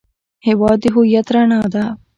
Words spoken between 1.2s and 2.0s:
رڼا ده.